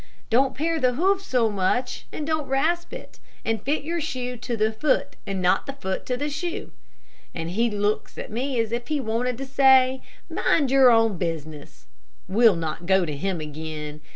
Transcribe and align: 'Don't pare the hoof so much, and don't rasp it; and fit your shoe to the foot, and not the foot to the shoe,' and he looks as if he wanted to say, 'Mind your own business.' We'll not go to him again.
'Don't 0.31 0.55
pare 0.55 0.79
the 0.79 0.93
hoof 0.95 1.21
so 1.21 1.47
much, 1.51 2.07
and 2.11 2.25
don't 2.25 2.47
rasp 2.47 2.91
it; 2.91 3.19
and 3.45 3.61
fit 3.61 3.83
your 3.83 4.01
shoe 4.01 4.35
to 4.35 4.57
the 4.57 4.71
foot, 4.71 5.15
and 5.27 5.43
not 5.43 5.67
the 5.67 5.73
foot 5.73 6.07
to 6.07 6.17
the 6.17 6.27
shoe,' 6.27 6.71
and 7.35 7.51
he 7.51 7.69
looks 7.69 8.17
as 8.17 8.71
if 8.71 8.87
he 8.87 8.99
wanted 8.99 9.37
to 9.37 9.45
say, 9.45 10.01
'Mind 10.27 10.71
your 10.71 10.89
own 10.89 11.19
business.' 11.19 11.85
We'll 12.27 12.55
not 12.55 12.87
go 12.87 13.05
to 13.05 13.15
him 13.15 13.39
again. 13.41 14.01